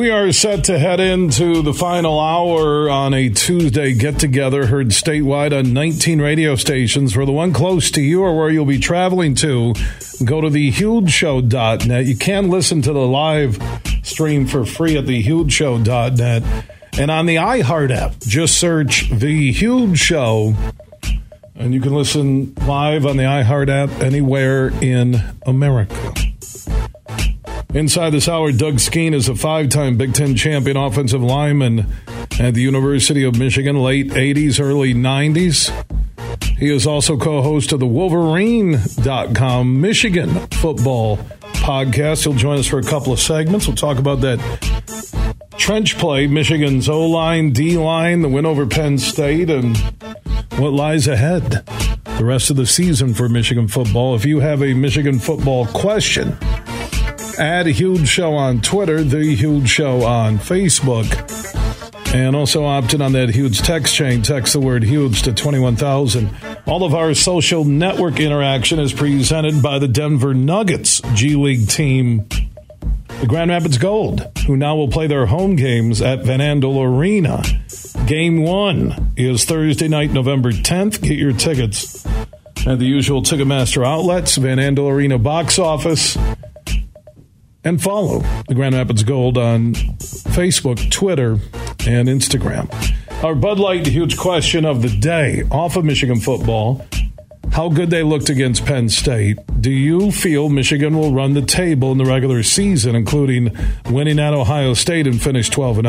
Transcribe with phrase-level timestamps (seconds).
[0.00, 4.86] We are set to head into the final hour on a Tuesday get together, heard
[4.88, 7.12] statewide on 19 radio stations.
[7.12, 9.74] For the one close to you or where you'll be traveling to,
[10.24, 12.06] go to thehugeshow.net.
[12.06, 13.62] You can listen to the live
[14.02, 16.44] stream for free at thehugeshow.net.
[16.98, 20.54] And on the iHeart app, just search The Huge Show.
[21.54, 26.14] And you can listen live on the iHeart app anywhere in America.
[27.74, 31.86] Inside this hour, Doug Skene is a five time Big Ten champion offensive lineman
[32.40, 35.70] at the University of Michigan, late 80s, early 90s.
[36.58, 41.18] He is also co host of the Wolverine.com Michigan football
[41.62, 42.24] podcast.
[42.24, 43.68] He'll join us for a couple of segments.
[43.68, 44.40] We'll talk about that
[45.56, 49.76] trench play, Michigan's O line, D line, the win over Penn State, and
[50.58, 51.64] what lies ahead
[52.18, 54.14] the rest of the season for Michigan football.
[54.14, 56.36] If you have a Michigan football question,
[57.40, 61.08] Add a huge show on Twitter, the huge show on Facebook,
[62.14, 64.20] and also opt in on that huge text chain.
[64.20, 66.28] Text the word huge to 21,000.
[66.66, 72.28] All of our social network interaction is presented by the Denver Nuggets G League team,
[73.20, 77.42] the Grand Rapids Gold, who now will play their home games at Van Andel Arena.
[78.06, 81.00] Game one is Thursday night, November 10th.
[81.00, 82.04] Get your tickets
[82.66, 86.18] at the usual Ticketmaster outlets, Van Andel Arena box office
[87.64, 91.32] and follow the Grand Rapids Gold on Facebook, Twitter,
[91.86, 92.72] and Instagram.
[93.22, 96.86] Our Bud Light huge question of the day off of Michigan football.
[97.52, 99.36] How good they looked against Penn State.
[99.60, 103.56] Do you feel Michigan will run the table in the regular season, including
[103.90, 105.86] winning at Ohio State and finish 12 and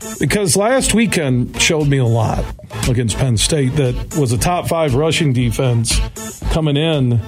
[0.00, 0.16] 0?
[0.20, 2.44] Because last weekend showed me a lot
[2.88, 5.98] against Penn State that was a top five rushing defense
[6.52, 7.20] coming in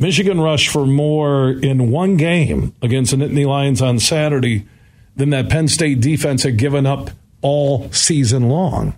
[0.00, 4.66] Michigan rushed for more in one game against the Nittany Lions on Saturday
[5.14, 7.10] than that Penn State defense had given up
[7.42, 8.94] all season long.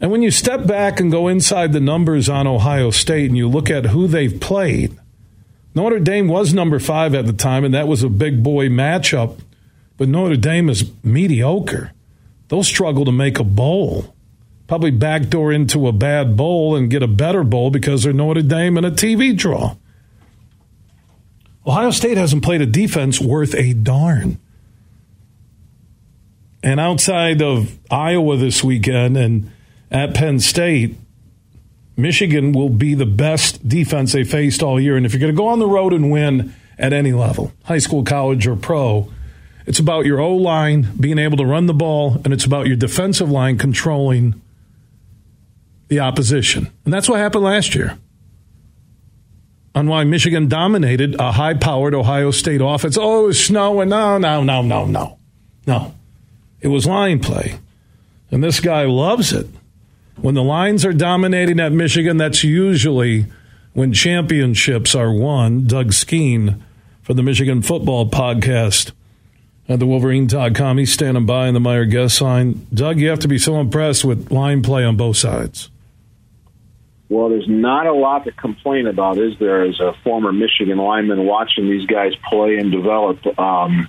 [0.00, 3.48] And when you step back and go inside the numbers on Ohio State and you
[3.48, 4.96] look at who they've played,
[5.74, 9.40] Notre Dame was number five at the time, and that was a big boy matchup.
[9.96, 11.90] But Notre Dame is mediocre.
[12.46, 14.14] They'll struggle to make a bowl.
[14.68, 18.76] Probably backdoor into a bad bowl and get a better bowl because they're Notre Dame
[18.76, 19.74] and a TV draw.
[21.66, 24.38] Ohio State hasn't played a defense worth a darn.
[26.62, 29.50] And outside of Iowa this weekend and
[29.90, 30.96] at Penn State,
[31.96, 34.96] Michigan will be the best defense they faced all year.
[34.96, 37.78] And if you're going to go on the road and win at any level, high
[37.78, 39.10] school, college, or pro,
[39.66, 42.76] it's about your O line being able to run the ball, and it's about your
[42.76, 44.40] defensive line controlling
[45.88, 46.70] the opposition.
[46.84, 47.98] And that's what happened last year
[49.76, 52.96] on why Michigan dominated a high powered Ohio State offense.
[52.98, 53.90] Oh, it was snowing.
[53.90, 55.18] No, no, no, no, no.
[55.66, 55.94] No.
[56.62, 57.58] It was line play.
[58.30, 59.46] And this guy loves it.
[60.16, 63.26] When the lines are dominating at Michigan, that's usually
[63.74, 65.66] when championships are won.
[65.66, 66.64] Doug Skene
[67.02, 68.92] for the Michigan Football Podcast
[69.68, 70.78] at the Wolverine.com.
[70.78, 72.66] He's standing by in the Meijer guest sign.
[72.72, 75.70] Doug, you have to be so impressed with line play on both sides.
[77.08, 79.62] Well, there's not a lot to complain about, is there?
[79.62, 83.88] As a former Michigan lineman, watching these guys play and develop, um,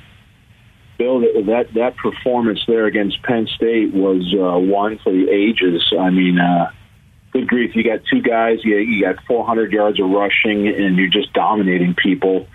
[0.99, 5.93] Bill, that that performance there against Penn State was uh, one for the ages.
[5.99, 6.71] I mean, uh,
[7.33, 7.75] good grief!
[7.75, 11.95] You got two guys, you, you got 400 yards of rushing, and you're just dominating
[11.95, 12.47] people.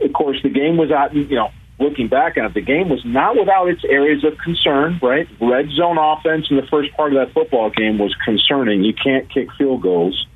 [0.00, 1.14] Of course, the game was out.
[1.14, 1.50] You know,
[1.82, 5.28] looking back at it, the game was not without its areas of concern, right?
[5.40, 8.84] Red zone offense in the first part of that football game was concerning.
[8.84, 10.26] You can't kick field goals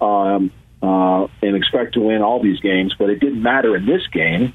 [0.00, 0.50] um,
[0.82, 4.52] uh, and expect to win all these games, but it didn't matter in this game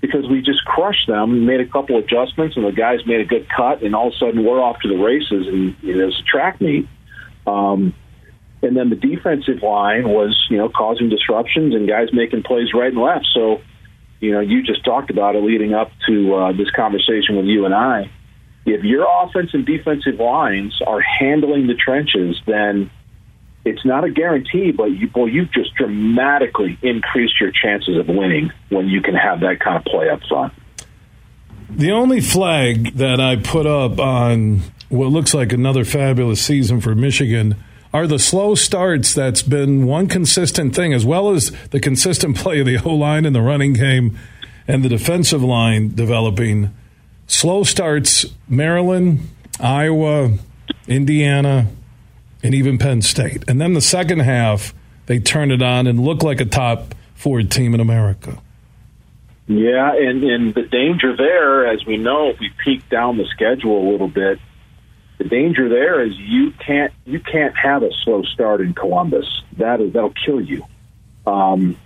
[0.00, 3.48] because we just crushed them, made a couple adjustments, and the guys made a good
[3.48, 6.22] cut, and all of a sudden we're off to the races, and it was a
[6.24, 6.86] track meet.
[7.46, 7.94] Um,
[8.62, 12.92] and then the defensive line was, you know, causing disruptions and guys making plays right
[12.92, 13.26] and left.
[13.34, 13.60] So,
[14.24, 17.66] you know, you just talked about it leading up to uh, this conversation with you
[17.66, 18.10] and I.
[18.64, 22.90] If your offense and defensive lines are handling the trenches, then
[23.66, 28.50] it's not a guarantee, but you, well, you've just dramatically increased your chances of winning
[28.70, 30.54] when you can have that kind of play up front.
[31.68, 36.94] The only flag that I put up on what looks like another fabulous season for
[36.94, 37.56] Michigan
[37.94, 42.58] are the slow starts that's been one consistent thing, as well as the consistent play
[42.58, 44.18] of the O line and the running game
[44.66, 46.74] and the defensive line developing.
[47.28, 49.20] Slow starts, Maryland,
[49.60, 50.32] Iowa,
[50.88, 51.68] Indiana,
[52.42, 53.44] and even Penn State.
[53.48, 54.74] And then the second half,
[55.06, 58.42] they turn it on and look like a top four team in America.
[59.46, 63.88] Yeah, and, and the danger there, as we know, if we peek down the schedule
[63.88, 64.40] a little bit,
[65.18, 69.26] the danger there is you can't you can't have a slow start in Columbus.
[69.58, 70.64] That is that'll kill you.
[71.26, 71.76] Um,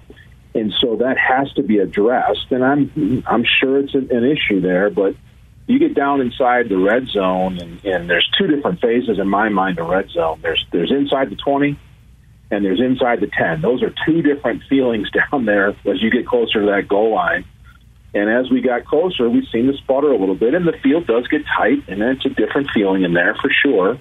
[0.54, 2.50] and so that has to be addressed.
[2.50, 5.14] And I'm I'm sure it's an, an issue there, but
[5.66, 9.50] you get down inside the red zone, and, and there's two different phases in my
[9.50, 9.76] mind.
[9.76, 11.78] The red zone there's there's inside the twenty,
[12.50, 13.60] and there's inside the ten.
[13.60, 17.44] Those are two different feelings down there as you get closer to that goal line.
[18.14, 21.06] And as we got closer, we've seen the sputter a little bit, and the field
[21.06, 23.98] does get tight, and it's a different feeling in there for sure.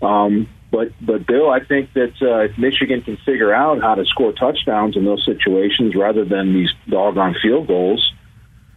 [0.00, 4.04] Um, but but Bill, I think that uh, if Michigan can figure out how to
[4.06, 8.12] score touchdowns in those situations rather than these doggone field goals,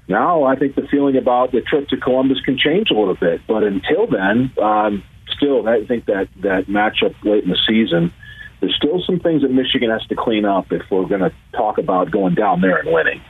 [0.07, 3.41] now I think the feeling about the trip to Columbus can change a little bit.
[3.47, 8.13] But until then, um, still, I think that that matchup late in the season,
[8.59, 11.77] there's still some things that Michigan has to clean up if we're going to talk
[11.77, 13.21] about going down there and winning.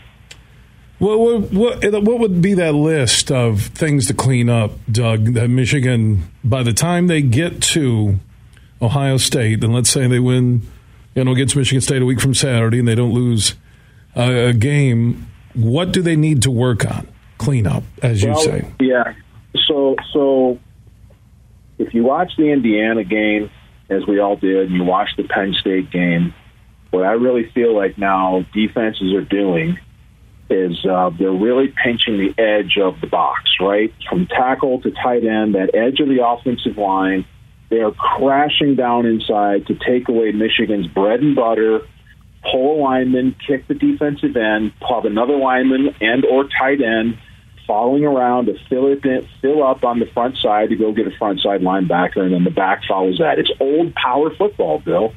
[0.97, 5.33] What, what, what, what would be that list of things to clean up, Doug?
[5.33, 8.19] That Michigan, by the time they get to
[8.81, 10.61] Ohio State, and let's say they win,
[11.13, 13.55] you know, against Michigan State a week from Saturday, and they don't lose
[14.15, 17.07] a, a game what do they need to work on?
[17.37, 18.67] Clean up, as you say.
[18.79, 19.13] Yeah.
[19.67, 20.59] So, so
[21.77, 23.49] if you watch the Indiana game,
[23.89, 26.33] as we all did, and you watch the Penn State game,
[26.91, 29.79] what I really feel like now defenses are doing
[30.49, 33.93] is uh, they're really pinching the edge of the box, right?
[34.09, 37.25] From tackle to tight end, that edge of the offensive line.
[37.69, 41.81] They are crashing down inside to take away Michigan's bread and butter
[42.51, 47.17] pull a lineman, kick the defensive end, pop another lineman and or tight end,
[47.67, 51.07] following around to fill it in, fill up on the front side to go get
[51.07, 53.39] a front side linebacker, and then the back follows that.
[53.39, 55.13] It's old power football, Bill,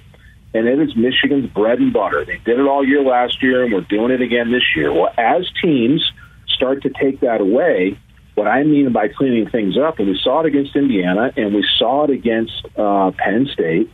[0.55, 2.25] and it is Michigan's bread and butter.
[2.25, 4.93] They did it all year last year, and we're doing it again this year.
[4.93, 6.11] Well, as teams
[6.47, 7.99] start to take that away,
[8.35, 11.67] what I mean by cleaning things up, and we saw it against Indiana, and we
[11.79, 13.91] saw it against uh, Penn State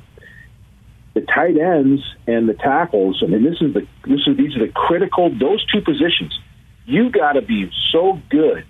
[1.14, 3.22] the tight ends and the tackles.
[3.22, 6.38] I mean, this is the this is these are the critical those two positions.
[6.86, 8.66] You got to be so good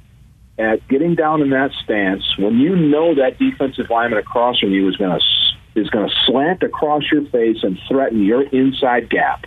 [0.59, 4.89] at getting down in that stance when you know that defensive lineman across from you
[4.89, 5.25] is going to
[5.75, 9.47] is going to slant across your face and threaten your inside gap.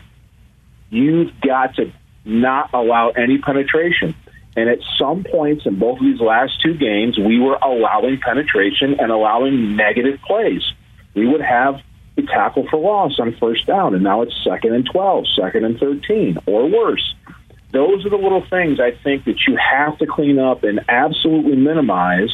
[0.90, 1.92] You've got to
[2.26, 4.16] not allow any penetration.
[4.56, 9.00] And at some points in both of these last two games, we were allowing penetration
[9.00, 10.64] and allowing negative plays.
[11.14, 11.76] We would have
[12.18, 15.80] a tackle for loss on first down, and now it's second and 12, second and
[15.80, 17.14] 13, or worse.
[17.72, 21.56] Those are the little things I think that you have to clean up and absolutely
[21.56, 22.32] minimize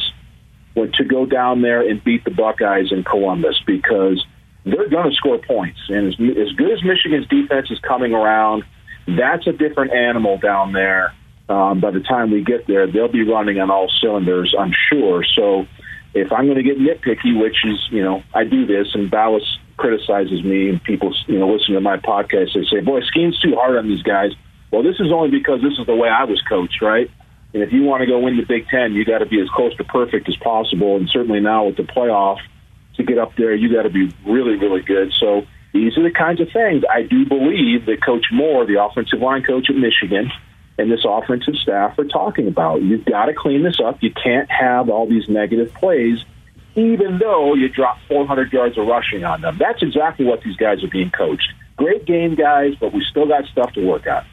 [0.74, 4.24] when to go down there and beat the Buckeyes in Columbus because
[4.64, 5.78] they're going to score points.
[5.88, 8.64] And as, as good as Michigan's defense is coming around,
[9.06, 11.14] that's a different animal down there.
[11.48, 15.24] Um, by the time we get there, they'll be running on all cylinders, I'm sure.
[15.36, 15.66] So
[16.14, 19.42] if I'm going to get nitpicky, which is, you know, I do this, and Balas
[19.76, 23.54] criticizes me and people, you know, listen to my podcast, they say, boy, Skene's too
[23.56, 24.30] hard on these guys.
[24.70, 27.10] Well, this is only because this is the way I was coached, right?
[27.54, 29.48] And if you want to go win the Big Ten, you got to be as
[29.48, 30.96] close to perfect as possible.
[30.96, 32.38] And certainly now with the playoff,
[32.96, 35.12] to get up there, you got to be really, really good.
[35.18, 39.20] So these are the kinds of things I do believe that Coach Moore, the offensive
[39.20, 40.30] line coach at Michigan,
[40.78, 42.82] and this offensive staff are talking about.
[42.82, 44.02] You've got to clean this up.
[44.02, 46.24] You can't have all these negative plays
[46.76, 49.56] even though you drop 400 yards of rushing on them.
[49.58, 51.52] That's exactly what these guys are being coached.
[51.76, 54.24] Great game, guys, but we still got stuff to work on.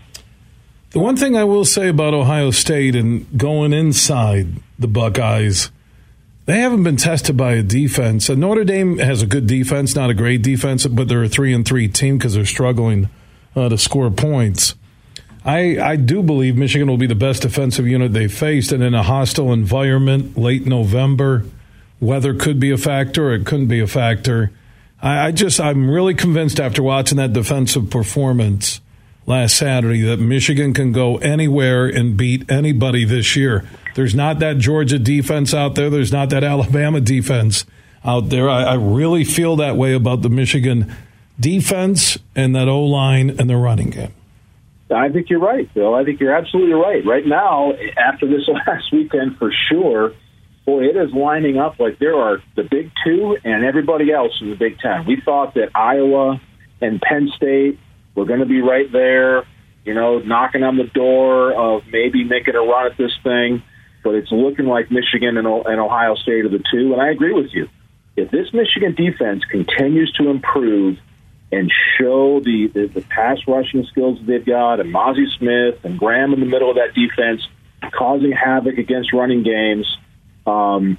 [0.91, 5.71] The one thing I will say about Ohio State and going inside the Buckeyes,
[6.45, 8.27] they haven't been tested by a defense.
[8.27, 11.53] And Notre Dame has a good defense, not a great defense, but they're a three
[11.53, 13.07] and three team because they're struggling
[13.55, 14.75] uh, to score points.
[15.45, 18.93] I, I do believe Michigan will be the best defensive unit they faced, and in
[18.93, 21.45] a hostile environment, late November,
[22.01, 23.29] weather could be a factor.
[23.29, 24.51] Or it couldn't be a factor.
[25.01, 28.81] I, I just I'm really convinced after watching that defensive performance
[29.31, 33.65] last Saturday that Michigan can go anywhere and beat anybody this year.
[33.95, 35.89] There's not that Georgia defense out there.
[35.89, 37.65] There's not that Alabama defense
[38.03, 38.49] out there.
[38.49, 40.93] I, I really feel that way about the Michigan
[41.39, 44.13] defense and that O line and the running game.
[44.93, 45.95] I think you're right, Bill.
[45.95, 47.05] I think you're absolutely right.
[47.05, 50.13] Right now, after this last weekend, for sure,
[50.65, 54.49] boy, it is lining up like there are the Big Two and everybody else in
[54.49, 55.05] the Big Ten.
[55.05, 56.41] We thought that Iowa
[56.81, 57.79] and Penn State
[58.15, 59.45] were going to be right there,
[59.85, 63.63] you know, knocking on the door of maybe making a run at this thing.
[64.03, 66.93] But it's looking like Michigan and, Ohio State are the two.
[66.93, 67.67] And I agree with you.
[68.15, 70.97] If this Michigan defense continues to improve
[71.51, 76.33] and show the, the, the pass rushing skills they've got, and Mazi Smith and Graham
[76.33, 77.41] in the middle of that defense,
[77.91, 79.85] causing havoc against running games,
[80.45, 80.97] um,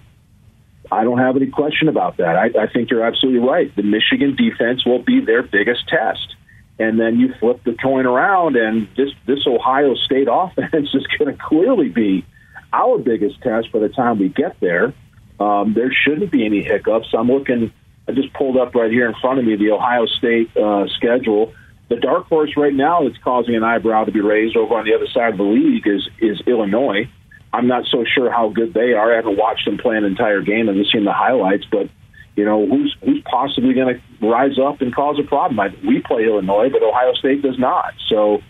[0.90, 2.37] I don't have any question about that.
[2.37, 3.75] I, I think you're absolutely right.
[3.75, 6.35] The Michigan defense will be their biggest test.
[6.79, 11.37] And then you flip the coin around, and this this Ohio State offense is going
[11.37, 12.25] to clearly be
[12.73, 14.95] our biggest test by the time we get there.
[15.38, 17.09] Um, there shouldn't be any hiccups.
[17.12, 17.73] I'm looking.
[18.09, 21.52] I just pulled up right here in front of me the Ohio State uh, schedule.
[21.88, 24.95] The dark horse right now that's causing an eyebrow to be raised over on the
[24.95, 27.09] other side of the league is is Illinois.
[27.52, 29.12] I'm not so sure how good they are.
[29.12, 30.71] I haven't watched them play an entire game.
[30.71, 31.91] I've just seen the highlights, but
[32.37, 35.61] you know who's who's possibly going to rise up and cause a problem?
[35.61, 37.95] I, we play Illinois, but Ohio State does not.
[38.09, 38.43] So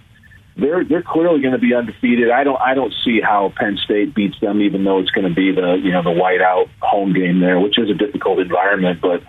[0.56, 2.30] they're they're clearly going to be undefeated.
[2.30, 5.34] I don't I don't see how Penn State beats them, even though it's going to
[5.34, 9.00] be the you know the whiteout home game there, which is a difficult environment.
[9.00, 9.22] But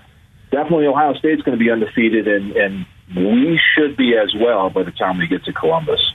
[0.52, 4.84] definitely Ohio State's going to be undefeated, and and we should be as well by
[4.84, 6.14] the time we get to Columbus.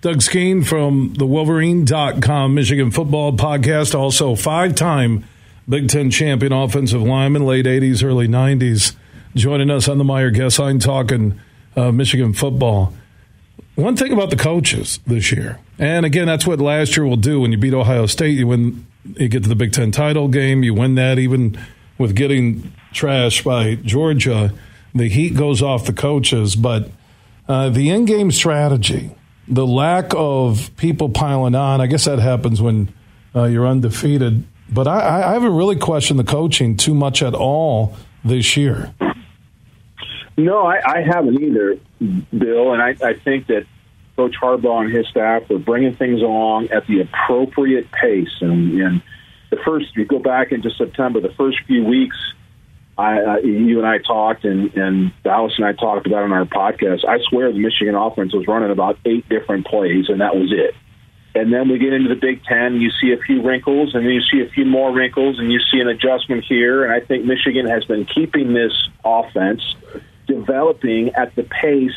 [0.00, 5.24] Doug Skene from the Wolverine.com Michigan Football Podcast, also five time
[5.68, 8.94] Big Ten champion offensive lineman, late 80s, early 90s,
[9.34, 11.40] joining us on the Meijer Guest Line talking
[11.76, 12.92] uh, Michigan football.
[13.74, 17.40] One thing about the coaches this year, and again, that's what last year will do
[17.40, 20.62] when you beat Ohio State, you win, you get to the Big Ten title game,
[20.62, 21.58] you win that even
[21.98, 24.52] with getting trashed by Georgia.
[24.94, 26.90] The heat goes off the coaches, but
[27.48, 29.10] uh, the in game strategy
[29.48, 32.92] the lack of people piling on, I guess that happens when
[33.34, 34.44] uh, you're undefeated.
[34.74, 38.92] But I, I haven't really questioned the coaching too much at all this year.
[40.36, 41.78] No, I, I haven't either,
[42.36, 42.72] Bill.
[42.72, 43.66] And I, I think that
[44.16, 48.36] Coach Harbaugh and his staff are bringing things along at the appropriate pace.
[48.40, 49.02] And, and
[49.50, 52.16] the first, you go back into September, the first few weeks–
[52.96, 57.04] I, you and I talked, and, and Balas and I talked about on our podcast.
[57.04, 60.74] I swear the Michigan offense was running about eight different plays, and that was it.
[61.34, 64.12] And then we get into the Big Ten, you see a few wrinkles, and then
[64.12, 66.84] you see a few more wrinkles, and you see an adjustment here.
[66.84, 68.72] And I think Michigan has been keeping this
[69.04, 69.62] offense
[70.26, 71.90] developing at the pace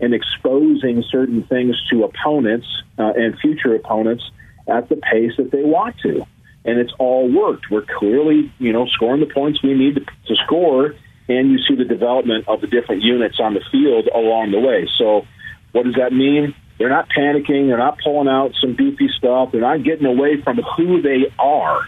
[0.00, 2.68] and exposing certain things to opponents
[2.98, 4.30] uh, and future opponents
[4.68, 6.24] at the pace that they want to
[6.68, 7.70] and it's all worked.
[7.70, 10.94] We're clearly, you know, scoring the points we need to, to score,
[11.28, 14.86] and you see the development of the different units on the field along the way.
[14.98, 15.26] So,
[15.72, 16.54] what does that mean?
[16.78, 17.68] They're not panicking.
[17.68, 19.50] They're not pulling out some goofy stuff.
[19.52, 21.86] They're not getting away from who they are.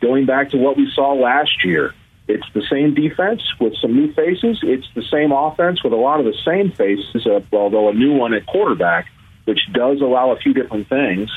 [0.00, 1.94] Going back to what we saw last year,
[2.26, 4.58] it's the same defense with some new faces.
[4.62, 8.14] It's the same offense with a lot of the same faces, uh, although a new
[8.14, 9.06] one at quarterback,
[9.44, 11.30] which does allow a few different things.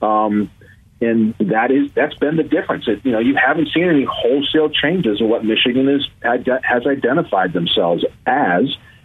[0.00, 0.50] Um,
[1.00, 2.86] and that is that's been the difference.
[2.86, 7.52] It, you know, you haven't seen any wholesale changes in what Michigan is has identified
[7.52, 8.64] themselves as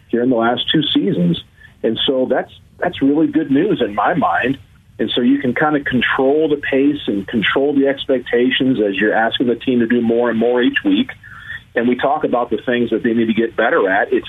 [0.10, 1.44] here in the last two seasons,
[1.82, 4.58] and so that's that's really good news in my mind.
[5.00, 9.14] And so you can kind of control the pace and control the expectations as you're
[9.14, 11.12] asking the team to do more and more each week.
[11.76, 14.12] And we talk about the things that they need to get better at.
[14.12, 14.28] It's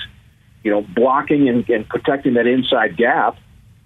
[0.63, 3.37] you know blocking and, and protecting that inside gap.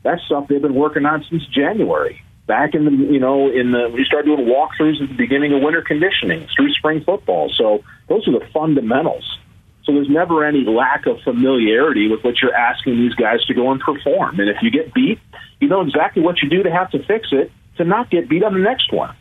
[0.04, 3.90] That's stuff they've been working on since January back in the you know in the
[3.94, 7.52] we started doing walkthroughs at the beginning of winter conditioning through spring football.
[7.56, 9.38] So those are the fundamentals.
[9.86, 13.72] So there's never any lack of familiarity with what you're asking these guys to go
[13.72, 14.40] and perform.
[14.40, 15.20] And if you get beat,
[15.60, 18.44] you know exactly what you do to have to fix it to not get beat
[18.44, 19.16] on the next one.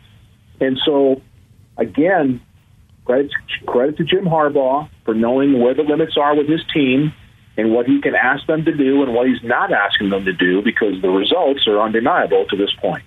[0.61, 1.21] And so
[1.76, 2.40] again,
[3.04, 3.31] credit
[3.66, 7.12] credit to Jim Harbaugh for knowing where the limits are with his team
[7.57, 10.33] and what he can ask them to do and what he's not asking them to
[10.33, 13.02] do because the results are undeniable to this point.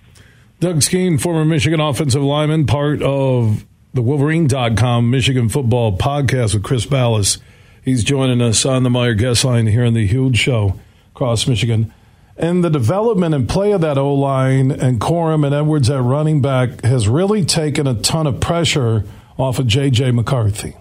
[0.59, 6.85] Doug Skene, former Michigan offensive lineman, part of the Wolverine.com Michigan football podcast with Chris
[6.85, 7.37] Balas.
[7.81, 10.77] He's joining us on the Meijer Guest line here on the Huge Show
[11.13, 11.93] across Michigan.
[12.35, 16.41] And the development and play of that O line and Corum and Edwards at running
[16.41, 19.05] back has really taken a ton of pressure
[19.37, 20.11] off of J.J.
[20.11, 20.75] McCarthy.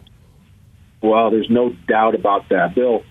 [1.00, 3.04] Well, there's no doubt about that, Bill.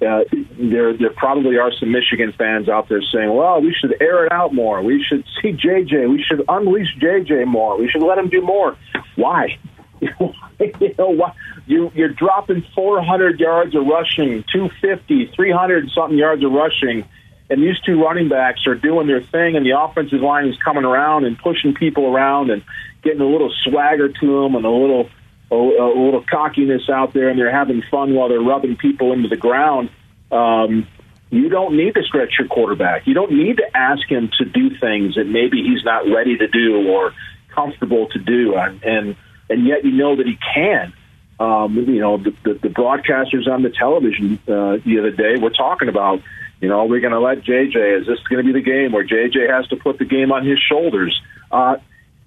[0.00, 0.24] Uh,
[0.58, 4.32] there, there probably are some Michigan fans out there saying, "Well, we should air it
[4.32, 4.82] out more.
[4.82, 6.10] We should see JJ.
[6.10, 7.78] We should unleash JJ more.
[7.78, 8.76] We should let him do more."
[9.16, 9.58] Why?
[10.00, 11.34] you know, why?
[11.66, 17.04] You, you're dropping 400 yards of rushing, 250, 300 something yards of rushing
[17.50, 20.84] and these two running backs are doing their thing, and the offensive line is coming
[20.84, 22.62] around and pushing people around and
[23.02, 25.10] getting a little swagger to them and a little
[25.50, 29.28] a, a little cockiness out there, and they're having fun while they're rubbing people into
[29.28, 29.90] the ground.
[30.30, 30.86] Um,
[31.30, 33.06] you don't need to stretch your quarterback.
[33.06, 36.48] You don't need to ask him to do things that maybe he's not ready to
[36.48, 37.12] do or
[37.54, 39.16] comfortable to do, and and,
[39.48, 40.92] and yet you know that he can.
[41.38, 45.48] Um, you know, the, the, the broadcasters on the television uh, the other day were
[45.48, 46.20] talking about
[46.60, 48.00] you know, we're going to let JJ.
[48.00, 50.46] Is this going to be the game where JJ has to put the game on
[50.46, 51.18] his shoulders?
[51.50, 51.76] Uh,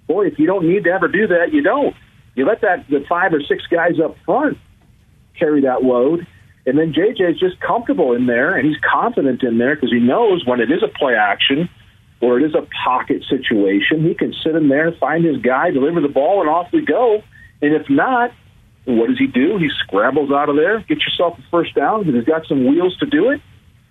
[0.07, 1.95] boy, if you don't need to ever do that, you don't.
[2.35, 4.57] You let that the five or six guys up front
[5.37, 6.27] carry that load,
[6.65, 9.99] and then JJ is just comfortable in there, and he's confident in there because he
[9.99, 11.69] knows when it is a play action
[12.21, 15.99] or it is a pocket situation, he can sit in there, find his guy, deliver
[15.99, 17.21] the ball, and off we go.
[17.61, 18.31] And if not,
[18.85, 19.57] what does he do?
[19.57, 22.95] He scrambles out of there, get yourself a first down because he's got some wheels
[22.99, 23.41] to do it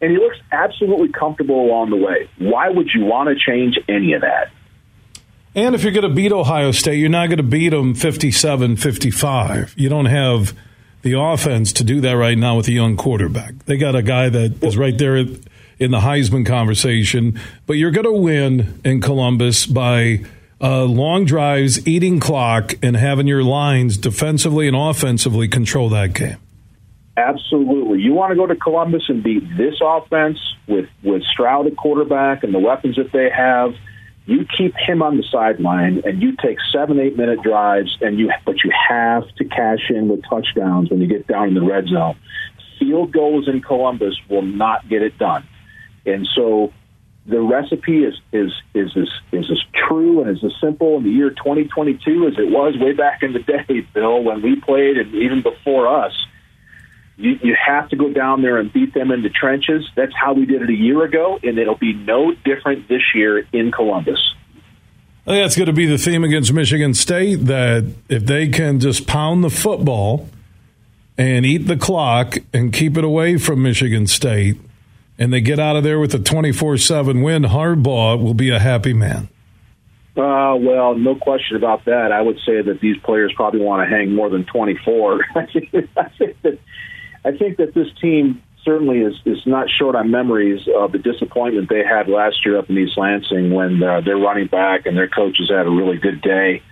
[0.02, 2.28] and he looks absolutely comfortable along the way.
[2.38, 4.50] Why would you want to change any of that?
[5.54, 8.76] And if you're going to beat Ohio State, you're not going to beat them 57
[8.76, 9.74] 55.
[9.76, 10.56] You don't have
[11.02, 13.66] the offense to do that right now with a young quarterback.
[13.66, 18.06] They got a guy that is right there in the Heisman conversation, but you're going
[18.06, 20.24] to win in Columbus by
[20.60, 26.36] uh, long drives, eating clock, and having your lines defensively and offensively control that game.
[27.16, 28.00] Absolutely.
[28.00, 32.42] You want to go to Columbus and beat this offense with, with Stroud at quarterback
[32.42, 33.74] and the weapons that they have.
[34.24, 38.30] You keep him on the sideline and you take seven, eight minute drives and you
[38.46, 41.88] but you have to cash in with touchdowns when you get down in the red
[41.88, 42.16] zone.
[42.78, 45.46] Field goals in Columbus will not get it done.
[46.06, 46.72] And so
[47.26, 51.30] the recipe is is is as is as true and as simple in the year
[51.30, 55.42] 2022 as it was way back in the day, Bill, when we played and even
[55.42, 56.12] before us
[57.16, 59.88] you, you have to go down there and beat them in the trenches.
[59.96, 63.46] That's how we did it a year ago, and it'll be no different this year
[63.52, 64.18] in Columbus.
[65.26, 68.80] I think that's going to be the theme against Michigan State that if they can
[68.80, 70.28] just pound the football
[71.16, 74.56] and eat the clock and keep it away from Michigan State,
[75.18, 78.58] and they get out of there with a 24 7 win, Harbaugh will be a
[78.58, 79.28] happy man.
[80.16, 82.10] Uh, well, no question about that.
[82.12, 85.24] I would say that these players probably want to hang more than 24.
[85.36, 85.70] I think
[86.42, 86.58] that
[87.24, 91.68] I think that this team certainly is, is not short on memories of the disappointment
[91.68, 95.08] they had last year up in East Lansing when uh, their running back and their
[95.08, 96.62] coaches had a really good day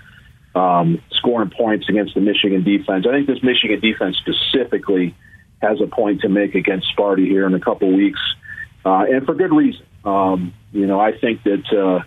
[0.55, 3.07] um, scoring points against the Michigan defense.
[3.09, 5.15] I think this Michigan defense specifically
[5.63, 8.21] has a point to make against Sparty here in a couple weeks,
[8.85, 9.85] uh, and for good reason.
[10.05, 12.05] Um, you know, I think that uh,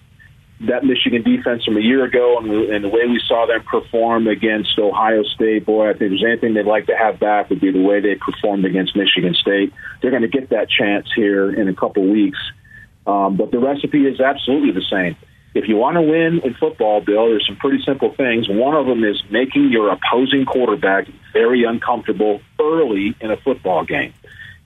[0.67, 4.27] that Michigan defense from a year ago and, and the way we saw them perform
[4.27, 7.71] against Ohio State, boy, I think there's anything they'd like to have back would be
[7.71, 9.73] the way they performed against Michigan State.
[10.01, 12.39] They're going to get that chance here in a couple weeks.
[13.05, 15.17] Um, but the recipe is absolutely the same.
[15.53, 18.47] If you want to win in football, Bill, there's some pretty simple things.
[18.49, 24.13] One of them is making your opposing quarterback very uncomfortable early in a football game.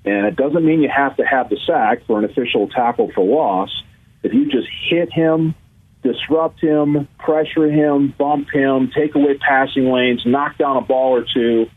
[0.06, 3.26] And it doesn't mean you have to have the sack for an official tackle for
[3.26, 3.84] loss.
[4.24, 5.56] If you just hit him
[6.04, 11.26] disrupt him, pressure him, bump him, take away passing lanes, knock down a ball or
[11.34, 11.68] two.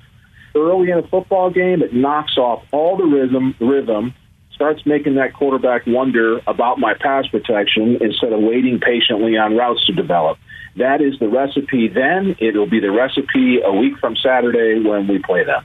[0.55, 4.15] Early in a football game, it knocks off all the rhythm, rhythm,
[4.55, 9.85] starts making that quarterback wonder about my pass protection instead of waiting patiently on routes
[9.87, 10.39] to develop.
[10.77, 12.37] That is the recipe then.
[12.39, 15.65] It'll be the recipe a week from Saturday when we play them.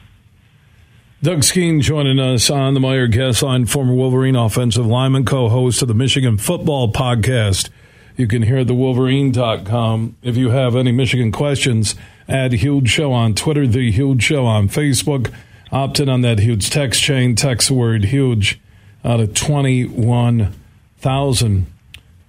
[1.22, 5.88] Doug Skene joining us on the Meijer guest line, former Wolverine offensive lineman, co-host of
[5.88, 7.70] the Michigan Football Podcast.
[8.18, 10.16] You can hear at thewolverine.com.
[10.22, 11.96] If you have any Michigan questions,
[12.30, 15.34] add Huge Show on Twitter, The Huge Show on Facebook.
[15.72, 17.36] Opt in on that huge text chain.
[17.36, 18.62] Text the word huge
[19.04, 21.66] out of 21,000.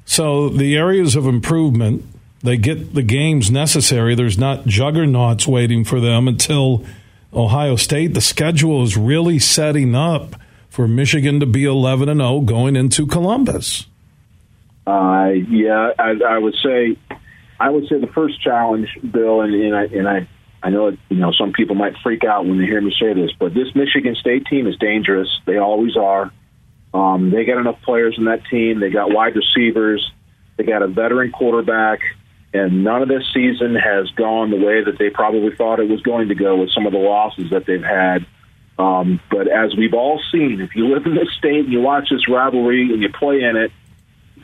[0.04, 2.04] So the areas of improvement,
[2.42, 4.14] they get the games necessary.
[4.14, 6.84] There's not juggernauts waiting for them until
[7.32, 8.14] Ohio State.
[8.14, 10.34] The schedule is really setting up
[10.68, 13.86] for Michigan to be 11 and 0 going into Columbus.
[14.86, 16.96] Uh, yeah, I, I would say,
[17.58, 20.28] I would say the first challenge, Bill, and, and I and I,
[20.62, 23.30] I know you know some people might freak out when they hear me say this,
[23.38, 25.28] but this Michigan State team is dangerous.
[25.44, 26.30] They always are.
[26.94, 28.80] Um, they got enough players in that team.
[28.80, 30.08] They got wide receivers.
[30.56, 32.00] They got a veteran quarterback.
[32.54, 36.00] And none of this season has gone the way that they probably thought it was
[36.00, 38.24] going to go with some of the losses that they've had.
[38.78, 42.08] Um, but as we've all seen, if you live in this state and you watch
[42.10, 43.72] this rivalry and you play in it,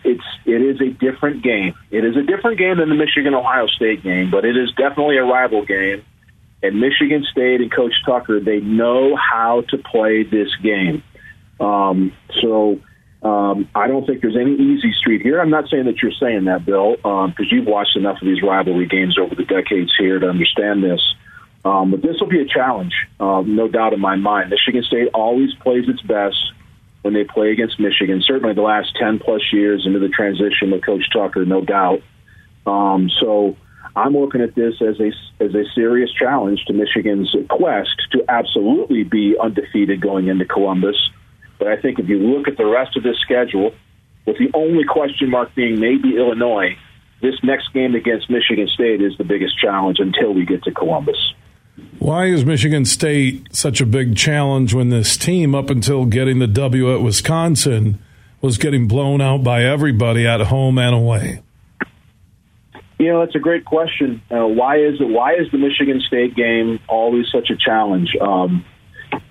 [0.05, 1.75] it's it is a different game.
[1.91, 5.17] It is a different game than the Michigan Ohio State game, but it is definitely
[5.19, 6.05] a rival game.
[6.63, 11.03] And Michigan State and Coach Tucker, they know how to play this game.
[11.59, 12.81] Um, so
[13.23, 15.41] um, I don't think there's any easy street here.
[15.41, 18.43] I'm not saying that you're saying that, Bill, because um, you've watched enough of these
[18.43, 21.01] rivalry games over the decades here to understand this.
[21.65, 24.51] Um, but this will be a challenge, uh, no doubt in my mind.
[24.51, 26.37] Michigan State always plays its best
[27.03, 28.23] when they play against Michigan.
[28.25, 32.01] Certainly, the last ten plus years into the transition with Coach Tucker, no doubt.
[32.67, 33.57] Um, so
[33.95, 35.13] I'm looking at this as a
[35.43, 40.97] as a serious challenge to Michigan's quest to absolutely be undefeated going into Columbus.
[41.59, 43.73] But I think if you look at the rest of this schedule,
[44.27, 46.77] with the only question mark being maybe Illinois,
[47.21, 51.35] this next game against Michigan State is the biggest challenge until we get to Columbus.
[52.03, 56.49] Why is Michigan State such a big challenge when this team, up until getting the
[56.49, 58.03] W at Wisconsin,
[58.41, 61.43] was getting blown out by everybody at home and away?
[62.99, 64.21] You know, that's a great question.
[64.29, 65.09] Uh, why is it?
[65.09, 68.17] Why is the Michigan State game always such a challenge?
[68.21, 68.65] Um,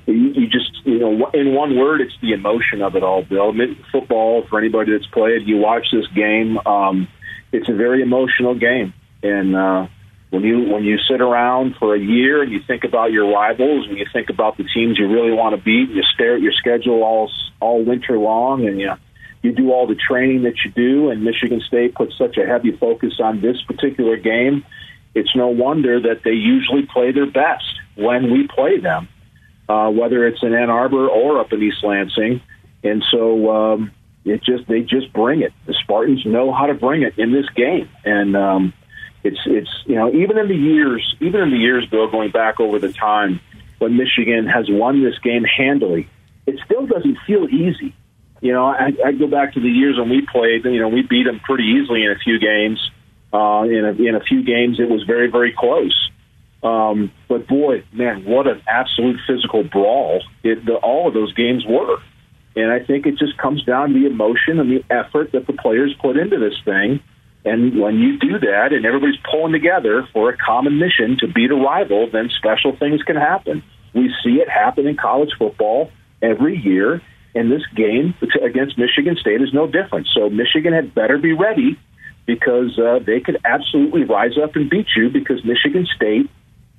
[0.05, 3.21] you, you just, you know, in one word, it's the emotion of it all.
[3.21, 3.53] Bill,
[3.91, 6.57] football for anybody that's played, you watch this game.
[6.65, 7.09] Um,
[7.51, 9.87] it's a very emotional game, and uh,
[10.31, 13.85] when you when you sit around for a year and you think about your rivals
[13.87, 16.41] and you think about the teams you really want to beat, and you stare at
[16.41, 18.93] your schedule all all winter long, and you
[19.41, 21.09] you do all the training that you do.
[21.09, 24.63] And Michigan State puts such a heavy focus on this particular game.
[25.13, 27.65] It's no wonder that they usually play their best
[27.95, 29.09] when we play them,
[29.67, 32.41] uh, whether it's in Ann Arbor or up in East Lansing.
[32.85, 33.91] And so um,
[34.23, 35.51] it just they just bring it.
[35.67, 38.73] The Spartans know how to bring it in this game, and um,
[39.23, 42.59] it's it's you know even in the years even in the years Bill going back
[42.59, 43.39] over the time
[43.79, 46.07] when Michigan has won this game handily,
[46.45, 47.95] it still doesn't feel easy.
[48.39, 50.65] You know, I, I go back to the years when we played.
[50.65, 52.79] You know, we beat them pretty easily in a few games.
[53.33, 56.09] Uh, in a, in a few games, it was very very close.
[56.63, 61.65] Um, but boy, man, what an absolute physical brawl it, the, all of those games
[61.67, 61.97] were.
[62.55, 65.53] And I think it just comes down to the emotion and the effort that the
[65.53, 67.01] players put into this thing
[67.43, 71.49] and when you do that and everybody's pulling together for a common mission to beat
[71.49, 73.63] a rival, then special things can happen.
[73.93, 77.01] We see it happen in college football every year,
[77.33, 80.07] and this game against Michigan State is no different.
[80.13, 81.79] So Michigan had better be ready
[82.27, 86.29] because uh, they could absolutely rise up and beat you because Michigan State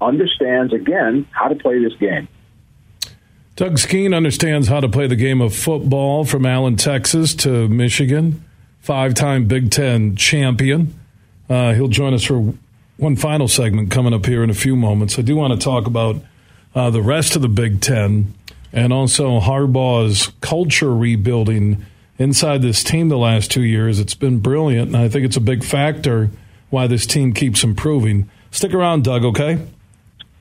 [0.01, 2.29] understands, again, how to play this game.
[3.57, 8.43] Doug Skene understands how to play the game of football from Allen, Texas to Michigan
[8.83, 10.99] five time Big Ten champion.
[11.49, 12.55] Uh, he'll join us for
[12.99, 15.19] one final segment coming up here in a few moments.
[15.19, 16.17] I do want to talk about
[16.75, 18.35] uh, the rest of the Big Ten
[18.73, 21.85] and also Harbaugh's culture rebuilding
[22.19, 23.99] inside this team the last two years.
[23.99, 26.31] It's been brilliant, and I think it's a big factor
[26.71, 28.31] why this team keeps improving.
[28.51, 29.59] Stick around, Doug, okay?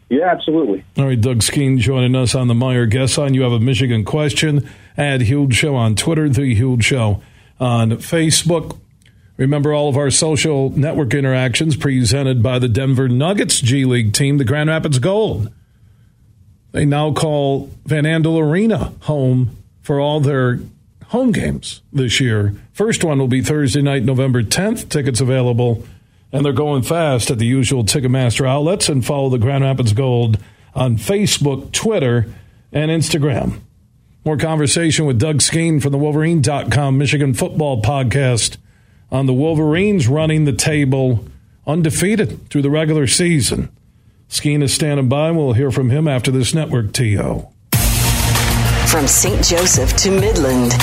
[0.09, 0.83] Yeah, absolutely.
[0.97, 3.33] All right, Doug Skene joining us on the Meijer Guest Line.
[3.33, 4.69] You have a Michigan question.
[4.97, 7.21] Add Huge Show on Twitter, The Huge Show
[7.61, 8.77] on Facebook.
[9.37, 14.37] Remember all of our social network interactions presented by the Denver Nuggets G League team,
[14.37, 15.51] the Grand Rapids Gold.
[16.71, 20.59] They now call Van Andel Arena home for all their
[21.07, 22.55] home games this year.
[22.73, 24.89] First one will be Thursday night, November 10th.
[24.89, 25.85] Tickets available,
[26.31, 28.89] and they're going fast at the usual Ticketmaster outlets.
[28.89, 30.39] And follow the Grand Rapids Gold
[30.73, 32.27] on Facebook, Twitter,
[32.71, 33.59] and Instagram.
[34.23, 38.57] More conversation with Doug Skene from the Wolverine.com Michigan football podcast
[39.11, 41.25] on the Wolverines running the table
[41.65, 43.69] undefeated through the regular season.
[44.27, 45.31] Skene is standing by.
[45.31, 47.47] We'll hear from him after this network TO.
[48.87, 49.43] From St.
[49.43, 50.73] Joseph to Midland,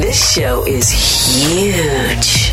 [0.00, 2.49] this show is huge.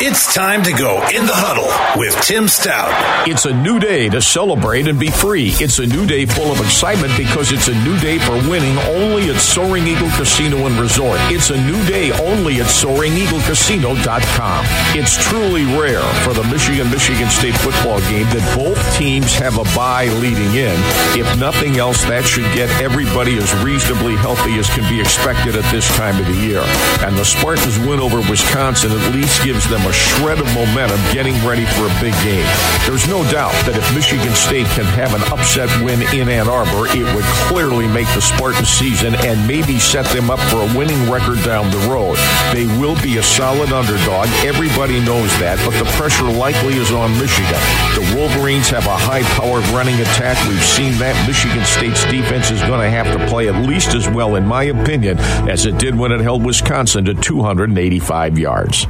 [0.00, 1.66] It's time to go in the huddle
[1.98, 3.26] with Tim Staudt.
[3.26, 5.50] It's a new day to celebrate and be free.
[5.58, 9.28] It's a new day full of excitement because it's a new day for winning only
[9.28, 11.18] at Soaring Eagle Casino and Resort.
[11.34, 14.64] It's a new day only at SoaringEagleCasino.com.
[14.94, 19.66] It's truly rare for the Michigan Michigan State football game that both teams have a
[19.74, 20.78] bye leading in.
[21.18, 25.66] If nothing else, that should get everybody as reasonably healthy as can be expected at
[25.74, 26.62] this time of the year.
[27.02, 31.34] And the Spartans win over Wisconsin at least gives them a shred of momentum getting
[31.46, 32.44] ready for a big game.
[32.84, 36.84] There's no doubt that if Michigan State can have an upset win in Ann Arbor,
[36.92, 41.00] it would clearly make the Spartan season and maybe set them up for a winning
[41.08, 42.20] record down the road.
[42.52, 44.28] They will be a solid underdog.
[44.44, 47.60] Everybody knows that, but the pressure likely is on Michigan.
[47.96, 50.36] The Wolverines have a high powered running attack.
[50.48, 51.16] We've seen that.
[51.26, 54.64] Michigan State's defense is going to have to play at least as well, in my
[54.64, 58.86] opinion, as it did when it held Wisconsin to 285 yards.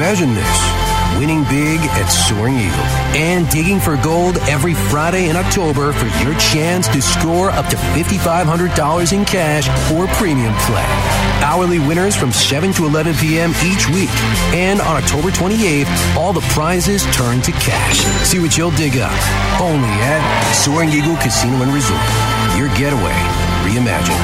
[0.00, 5.92] Imagine this winning big at Soaring Eagle, and digging for gold every Friday in October
[5.92, 10.88] for your chance to score up to $5,500 in cash or premium play.
[11.44, 13.50] Hourly winners from 7 to 11 p.m.
[13.60, 14.08] each week.
[14.56, 18.00] And on October 28th, all the prizes turn to cash.
[18.24, 19.12] See what you'll dig up.
[19.60, 22.00] Only at Soaring Eagle Casino and Resort.
[22.56, 23.20] Your getaway
[23.68, 24.16] reimagined.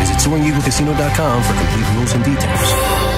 [0.00, 3.17] Visit SoaringEagleCasino.com for complete rules and details.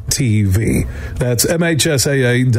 [0.11, 0.87] TV.
[1.17, 2.51] That's MHSAA.tv.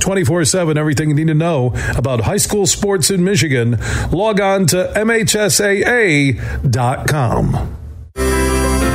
[0.00, 3.78] 24 7, everything you need to know about high school sports in Michigan.
[4.10, 6.38] Log on to MHSAA.com.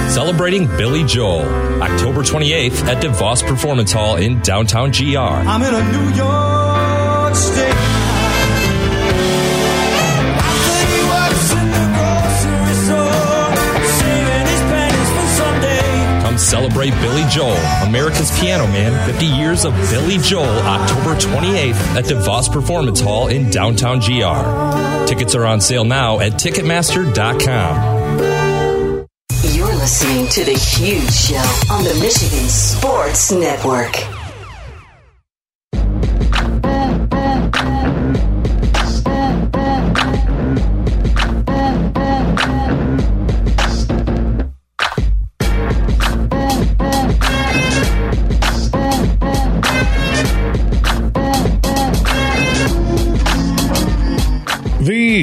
[0.10, 1.42] Celebrating Billy Joel,
[1.82, 5.18] October 28th at DeVos Performance Hall in downtown GR.
[5.18, 7.93] I'm in a New York State.
[16.54, 22.52] Celebrate Billy Joel, America's Piano Man, 50 years of Billy Joel, October 28th at DeVos
[22.52, 25.08] Performance Hall in downtown GR.
[25.08, 28.04] Tickets are on sale now at Ticketmaster.com.
[29.52, 34.23] You're listening to The Huge Show on the Michigan Sports Network.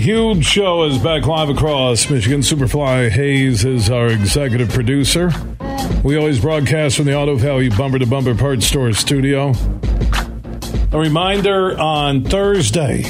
[0.00, 2.40] Huge Show is back live across Michigan.
[2.40, 5.30] Superfly Hayes is our executive producer.
[6.02, 9.52] We always broadcast from the Auto Value Bumper to Bumper Parts Store studio.
[10.92, 13.02] A reminder on Thursday,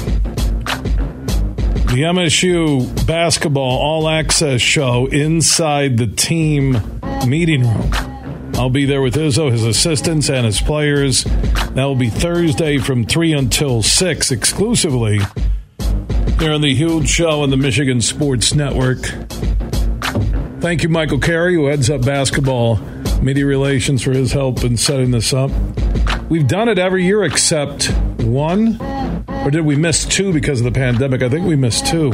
[1.93, 6.81] the MSU basketball all access show inside the team
[7.25, 7.89] meeting room.
[8.55, 11.23] I'll be there with Izzo, his assistants, and his players.
[11.23, 15.21] That will be Thursday from 3 until 6 exclusively
[16.41, 18.97] here on the huge show on the Michigan Sports Network.
[20.59, 22.77] Thank you, Michael Carey, who heads up basketball
[23.21, 25.51] media relations, for his help in setting this up.
[26.29, 28.81] We've done it every year except one,
[29.27, 31.21] or did we miss two because of the pandemic?
[31.21, 32.09] I think we missed two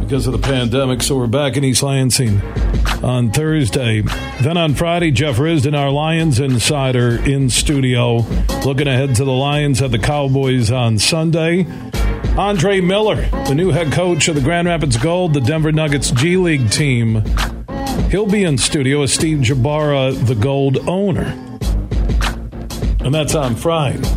[0.00, 1.02] because of the pandemic.
[1.02, 2.40] So we're back in East Lansing
[3.02, 4.00] on Thursday.
[4.40, 8.24] Then on Friday, Jeff Risdon, our Lions insider, in studio,
[8.64, 11.66] looking ahead to the Lions at the Cowboys on Sunday.
[12.38, 16.38] Andre Miller, the new head coach of the Grand Rapids Gold, the Denver Nuggets G
[16.38, 17.22] League team.
[18.10, 21.38] He'll be in studio as Steve Jbara, the Gold owner.
[23.04, 24.08] And that's on Friday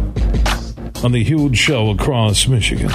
[1.03, 2.89] on the huge show across Michigan.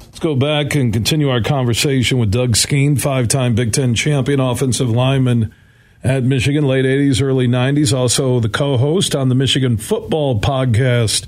[0.00, 4.40] Let's go back and continue our conversation with Doug Skene, five time Big Ten champion
[4.40, 5.54] offensive lineman
[6.02, 7.94] at Michigan, late 80s, early 90s.
[7.94, 11.26] Also, the co host on the Michigan Football Podcast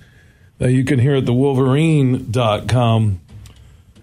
[0.61, 3.21] that you can hear at thewolverine.com.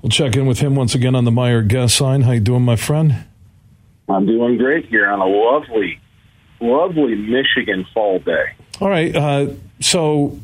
[0.02, 2.22] We'll check in with him once again on the Meijer guest line.
[2.24, 3.26] How you doing, my friend?
[4.10, 6.00] I'm doing great here on a lovely,
[6.60, 8.54] lovely Michigan fall day.
[8.82, 9.15] All right.
[9.15, 10.39] Uh, so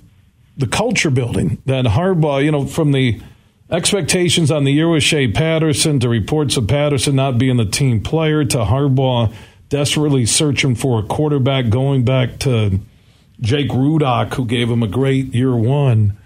[0.56, 3.20] the culture building that Harbaugh, you know, from the
[3.72, 8.02] expectations on the year with Shea Patterson to reports of Patterson not being the team
[8.02, 9.34] player to Harbaugh
[9.70, 12.80] desperately searching for a quarterback going back to–
[13.42, 16.18] Jake Rudock, who gave him a great year one.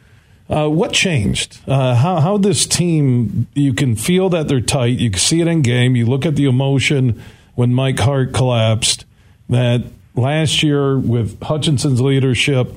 [0.50, 1.60] Uh, what changed?
[1.67, 3.48] Uh, how how this team?
[3.54, 4.98] You can feel that they're tight.
[5.00, 5.96] You can see it in game.
[5.96, 7.22] You look at the emotion
[7.56, 9.06] when Mike Hart collapsed
[9.50, 9.84] that
[10.15, 12.72] last year with Hutchinson's leadership,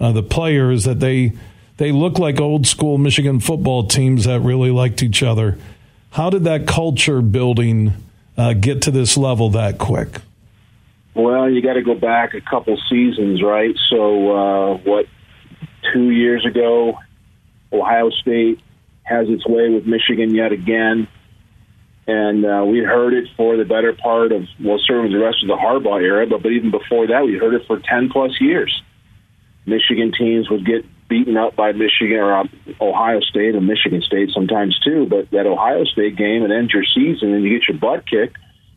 [0.00, 1.32] uh, the players that they
[1.76, 5.58] they look like old school Michigan football teams that really liked each other.
[6.10, 7.94] How did that culture building
[8.36, 10.20] uh, get to this level that quick?
[11.14, 13.76] Well, you got to go back a couple seasons, right?
[13.90, 15.06] So, uh, what,
[15.92, 16.98] two years ago,
[17.72, 18.60] Ohio State
[19.02, 21.08] has its way with Michigan yet again.
[22.06, 25.48] And uh, we heard it for the better part of, well, certainly the rest of
[25.48, 28.82] the Harbaugh era, but, but even before that, we heard it for 10 plus years.
[29.66, 32.44] Michigan teams would get beaten up by Michigan or uh,
[32.80, 35.06] Ohio State and Michigan State sometimes too.
[35.08, 38.36] But that Ohio State game, it ends your season and you get your butt kicked.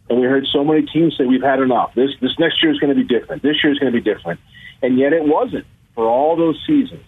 [0.10, 1.94] And we heard so many teams say we've had enough.
[1.96, 3.42] This this next year is going to be different.
[3.42, 4.40] This year is going to be different,
[4.82, 5.66] and yet it wasn't
[5.96, 7.06] for all those seasons.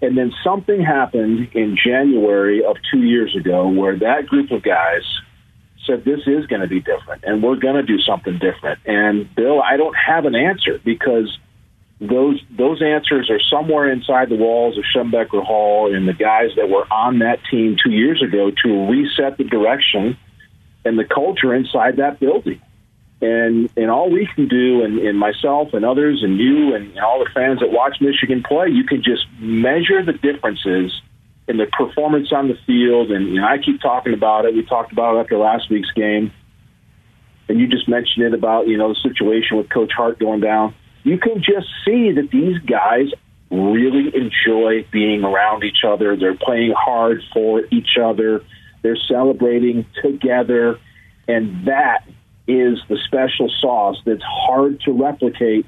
[0.00, 5.02] And then something happened in January of two years ago where that group of guys
[5.86, 8.78] said this is going to be different, and we're going to do something different.
[8.84, 11.36] And Bill, I don't have an answer because
[12.00, 16.68] those those answers are somewhere inside the walls of Schembechler Hall and the guys that
[16.68, 20.16] were on that team two years ago to reset the direction
[20.84, 22.60] and the culture inside that building.
[23.20, 27.18] And and all we can do, and, and myself and others, and you and, all
[27.18, 30.92] the fans that watch Michigan play, you can just measure the differences
[31.48, 33.10] in the performance on the field.
[33.10, 34.54] And you know, I keep talking about it.
[34.54, 36.30] We talked about it after last week's game,
[37.48, 40.76] and you just mentioned it about you know the situation with Coach Hart going down.
[41.02, 43.06] You can just see that these guys
[43.50, 46.16] really enjoy being around each other.
[46.16, 48.44] They're playing hard for each other
[48.82, 50.78] they're celebrating together,
[51.26, 52.04] and that
[52.46, 55.66] is the special sauce that's hard to replicate.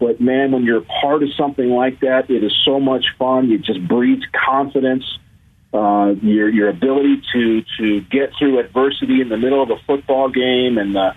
[0.00, 3.50] But man, when you're part of something like that, it is so much fun.
[3.50, 5.04] It just breeds confidence.
[5.74, 10.30] Uh, your your ability to to get through adversity in the middle of a football
[10.30, 11.14] game, and the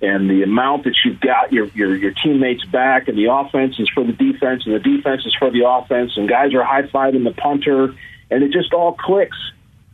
[0.00, 3.88] and the amount that you've got your your your teammates back, and the offense is
[3.92, 7.24] for the defense, and the defense is for the offense, and guys are high fiving
[7.24, 7.94] the punter,
[8.30, 9.36] and it just all clicks.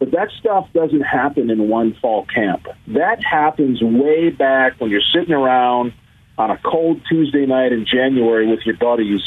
[0.05, 2.67] But that stuff doesn't happen in one fall camp.
[2.88, 5.95] That happens way back when you're sitting around
[6.37, 9.23] on a cold Tuesday night in January with your buddies,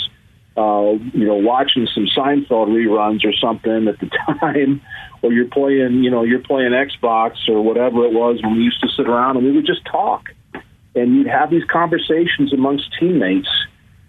[0.56, 4.06] uh, you know, watching some Seinfeld reruns or something at the
[4.40, 4.80] time,
[5.24, 8.82] or you're playing, you know, you're playing Xbox or whatever it was when we used
[8.82, 10.30] to sit around and we would just talk.
[10.94, 13.50] And you'd have these conversations amongst teammates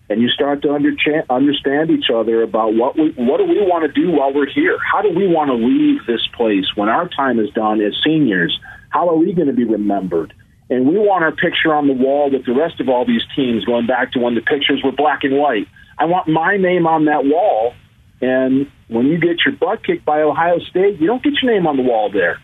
[0.09, 0.97] and you start to under-
[1.29, 4.79] understand each other about what we what do we want to do while we're here?
[4.90, 8.59] How do we want to leave this place when our time is done as seniors?
[8.90, 10.33] How are we going to be remembered?
[10.71, 13.64] And we want our picture on the wall with the rest of all these teams
[13.64, 15.66] going back to when the pictures were black and white.
[15.99, 17.75] I want my name on that wall.
[18.21, 21.66] And when you get your butt kicked by Ohio State, you don't get your name
[21.66, 22.40] on the wall there.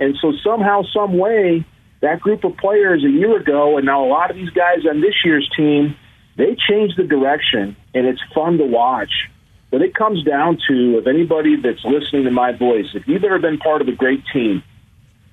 [0.00, 1.66] And so somehow, some way,
[2.00, 5.00] that group of players a year ago, and now a lot of these guys on
[5.00, 5.96] this year's team
[6.38, 9.28] they change the direction, and it's fun to watch.
[9.70, 13.40] But it comes down to if anybody that's listening to my voice, if you've ever
[13.40, 14.62] been part of a great team,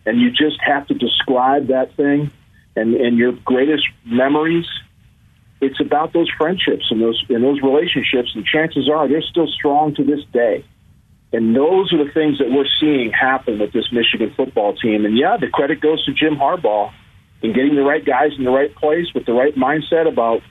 [0.06, 2.32] and you just have to describe that thing
[2.76, 4.66] and, and your greatest memories,
[5.62, 9.94] it's about those friendships and those and those relationships, and chances are they're still strong
[9.96, 10.66] to this day.
[11.32, 15.06] And those are the things that we're seeing happen with this Michigan football team.
[15.06, 16.92] And yeah, the credit goes to Jim Harbaugh
[17.44, 20.42] in getting the right guys in the right place with the right mindset about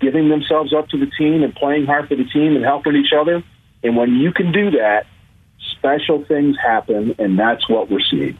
[0.00, 3.12] giving themselves up to the team and playing hard for the team and helping each
[3.18, 3.42] other.
[3.82, 5.06] And when you can do that,
[5.72, 8.38] special things happen, and that's what we're seeing.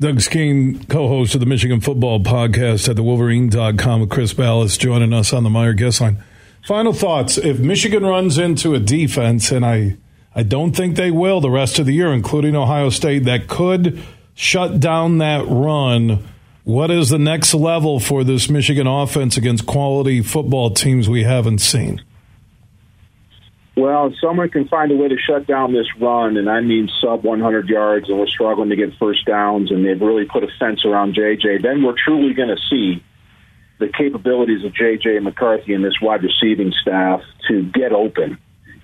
[0.00, 5.12] Doug Skene, co-host of the Michigan Football Podcast at the Wolverine.com with Chris Balas, joining
[5.12, 6.22] us on the Meijer guest line.
[6.64, 7.36] Final thoughts.
[7.36, 9.98] If Michigan runs into a defense, and I,
[10.34, 14.02] I don't think they will the rest of the year, including Ohio State, that could
[14.34, 16.24] shut down that run–
[16.64, 21.58] what is the next level for this Michigan offense against quality football teams we haven't
[21.58, 22.02] seen?
[23.76, 26.90] Well, if someone can find a way to shut down this run, and I mean
[27.00, 30.48] sub 100 yards, and we're struggling to get first downs, and they've really put a
[30.58, 33.02] fence around JJ, then we're truly going to see
[33.78, 38.38] the capabilities of JJ McCarthy and this wide receiving staff to get open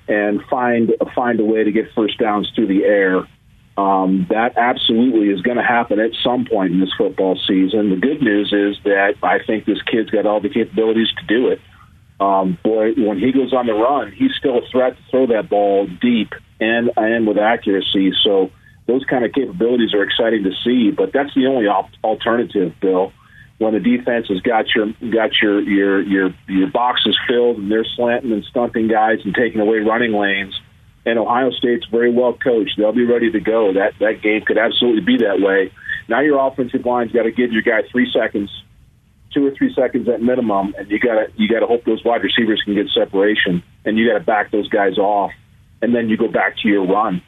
[0.09, 3.29] and find find a way to get first downs through the air
[3.77, 7.91] um, that absolutely is going to happen at some point in this football season.
[7.91, 11.49] The good news is that I think this kid's got all the capabilities to do
[11.49, 11.61] it.
[12.19, 15.51] Um, boy, when he goes on the run, he's still a threat to throw that
[15.51, 18.13] ball deep and and with accuracy.
[18.25, 18.51] So
[18.87, 20.91] those kind of capabilities are exciting to see.
[20.91, 23.13] But that's the only op- alternative, Bill.
[23.59, 27.85] When the defense has got your got your your your your boxes filled and they're
[27.97, 30.55] slanting and stunting guys and taking away running lanes
[31.07, 32.75] and Ohio State's very well coached.
[32.77, 33.73] They'll be ready to go.
[33.73, 35.73] That that game could absolutely be that way.
[36.09, 38.51] Now your offensive line's got to give your guy three seconds
[39.37, 42.63] two or three seconds at minimum, and you gotta you gotta hope those wide receivers
[42.65, 45.31] can get separation, and you gotta back those guys off,
[45.83, 47.21] and then you go back to your run.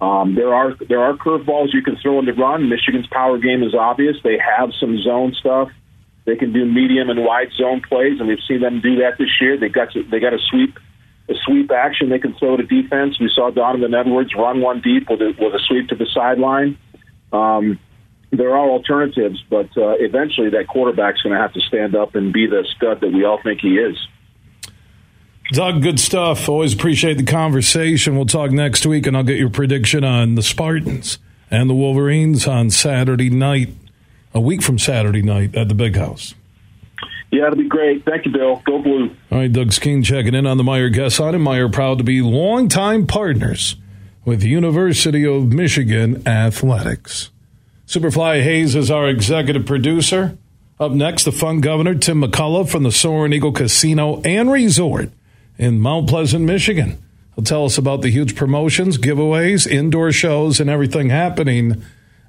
[0.00, 2.68] Um, there are there are curveballs you can throw in the run.
[2.68, 4.16] Michigan's power game is obvious.
[4.22, 5.68] They have some zone stuff.
[6.24, 9.40] They can do medium and wide zone plays, and we've seen them do that this
[9.40, 9.58] year.
[9.58, 10.78] They got to, they got a sweep
[11.28, 13.20] a sweep action they can throw to defense.
[13.20, 16.78] We saw Donovan Edwards run one deep with a, with a sweep to the sideline.
[17.32, 17.78] Um,
[18.30, 22.32] there are alternatives, but uh, eventually that quarterback's going to have to stand up and
[22.32, 23.96] be the stud that we all think he is.
[25.52, 26.46] Doug, good stuff.
[26.48, 28.16] Always appreciate the conversation.
[28.16, 31.18] We'll talk next week, and I'll get your prediction on the Spartans
[31.50, 33.70] and the Wolverines on Saturday night,
[34.34, 36.34] a week from Saturday night at the Big House.
[37.30, 38.04] Yeah, it'll be great.
[38.04, 38.62] Thank you, Bill.
[38.64, 39.14] Go Blue.
[39.30, 41.34] All right, Doug Skene checking in on the Meijer guest line.
[41.34, 43.76] And Meijer proud to be longtime partners
[44.24, 47.30] with University of Michigan Athletics.
[47.86, 50.38] Superfly Hayes is our executive producer.
[50.80, 55.10] Up next, the fun governor, Tim McCullough from the Soaring Eagle Casino and Resort
[55.56, 57.02] in Mount Pleasant, Michigan.
[57.34, 61.82] He'll tell us about the huge promotions, giveaways, indoor shows, and everything happening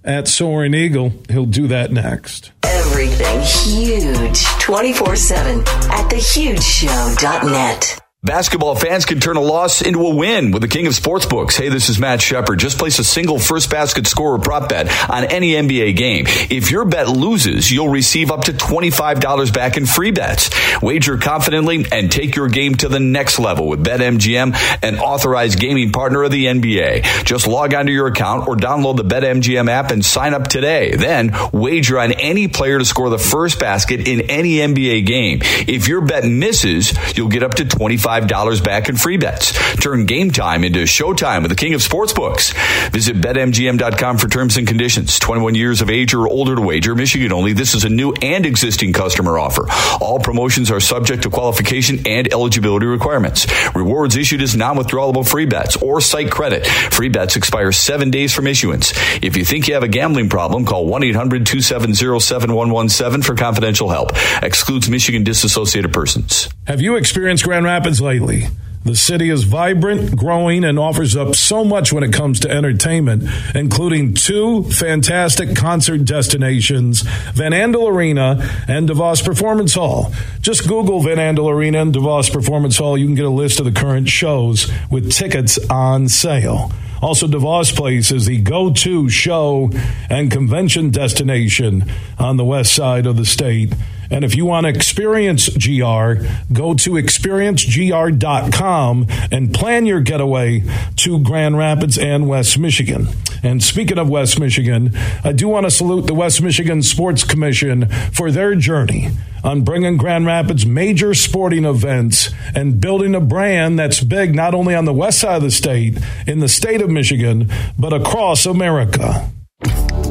[0.04, 1.14] at Soaring Eagle.
[1.30, 2.52] He'll do that next.
[2.64, 8.00] Everything huge 24 7 at thehugeshow.net.
[8.22, 11.56] Basketball fans can turn a loss into a win with the king of sportsbooks.
[11.58, 12.60] Hey, this is Matt Shepard.
[12.60, 16.26] Just place a single first basket score or prop bet on any NBA game.
[16.28, 20.50] If your bet loses, you'll receive up to $25 back in free bets.
[20.82, 25.94] Wager confidently and take your game to the next level with BetMGM, an authorized gaming
[25.94, 27.24] partner of the NBA.
[27.24, 30.94] Just log onto your account or download the BetMGM app and sign up today.
[30.94, 35.40] Then wager on any player to score the first basket in any NBA game.
[35.42, 39.54] If your bet misses, you'll get up to 25 $25 back in free bets.
[39.76, 42.54] Turn game time into showtime with the king of sportsbooks.
[42.92, 45.20] Visit betmgm.com for terms and conditions.
[45.20, 47.54] 21 years of age or older to wager, Michigan only.
[47.54, 49.66] This is a new and existing customer offer.
[50.02, 53.46] All promotions are subject to qualification and eligibility requirements.
[53.76, 56.66] Rewards issued as non-withdrawable free bets or site credit.
[56.68, 58.94] Free bets expire seven days from issuance.
[59.22, 64.12] If you think you have a gambling problem, call 1-800-270-7117 for confidential help.
[64.42, 66.50] Excludes Michigan disassociated persons.
[66.66, 68.48] Have you experienced Grand Rapids lately?
[68.86, 73.26] The city is vibrant, growing, and offers up so much when it comes to entertainment,
[73.54, 77.02] including two fantastic concert destinations,
[77.34, 78.40] Van Andel Arena
[78.70, 80.14] and DeVos Performance Hall.
[80.40, 82.98] Just Google Van Andel Arena and DeVos Performance Hall.
[82.98, 86.72] You can get a list of the current shows with tickets on sale.
[87.02, 89.72] Also, DeVos Place is the go to show
[90.10, 91.84] and convention destination
[92.18, 93.74] on the west side of the state.
[94.12, 96.14] And if you want to experience GR,
[96.52, 100.64] go to experiencegr.com and plan your getaway
[100.98, 103.08] to Grand Rapids and West Michigan.
[103.44, 104.92] And speaking of West Michigan,
[105.24, 109.10] I do want to salute the West Michigan Sports Commission for their journey
[109.44, 114.76] on bringing Grand Rapids major sporting events and building a brand that's big not only
[114.76, 115.98] on the west side of the state,
[116.28, 119.32] in the state of Michigan, but across America.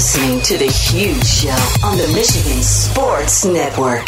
[0.00, 4.06] Listening to The Huge Show on the Michigan Sports Network.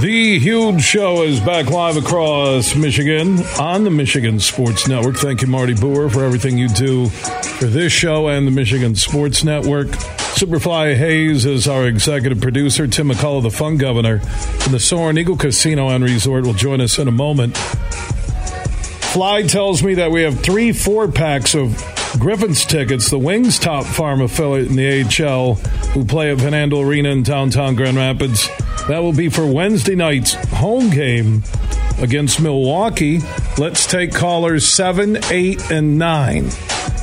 [0.00, 5.16] The huge show is back live across Michigan on the Michigan Sports Network.
[5.16, 7.10] Thank you, Marty Boer, for everything you do
[7.58, 9.88] for this show and the Michigan Sports Network.
[9.88, 12.86] Superfly Hayes is our executive producer.
[12.86, 17.00] Tim McCullough, the fun governor from the Soaring Eagle Casino and Resort, will join us
[17.00, 17.56] in a moment.
[17.56, 21.76] Fly tells me that we have three four packs of
[22.20, 25.54] Griffins tickets, the Wings top farm affiliate in the AHL,
[25.94, 28.48] who play at Van Andel Arena in downtown Grand Rapids.
[28.86, 31.42] That will be for Wednesday night's home game
[32.00, 33.20] against Milwaukee.
[33.58, 36.50] Let's take callers 7, 8, and 9.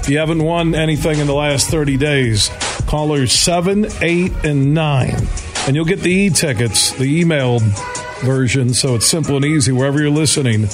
[0.06, 2.52] If you haven't won anything in the last 30 days,
[2.86, 5.16] callers 7, 8, and 9.
[5.66, 7.64] And you'll get the e tickets, the emailed
[8.24, 10.66] version, so it's simple and easy wherever you're listening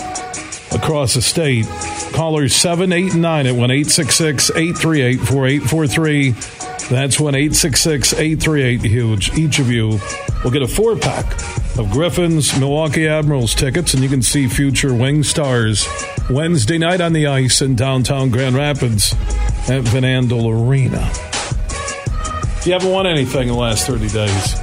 [0.73, 1.65] across the state.
[2.11, 6.31] Callers 7, 8, and 9 at 1 888 4843.
[6.89, 9.37] That's when 866 838 Huge.
[9.37, 10.01] Each of you
[10.43, 11.25] will get a four pack
[11.77, 15.87] of Griffins Milwaukee Admirals tickets, and you can see future Wing Stars
[16.29, 19.13] Wednesday night on the ice in downtown Grand Rapids
[19.69, 21.09] at Van Andel Arena.
[22.57, 24.55] If you haven't won anything in the last 30 days,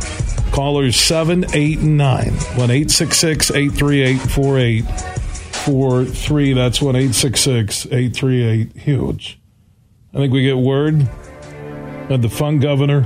[0.52, 2.26] callers 7, 8, 9.
[2.26, 6.52] 1 866 838 4843.
[6.52, 9.40] That's 1 866 838 Huge.
[10.14, 11.08] I think we get word
[12.08, 13.02] that the fun governor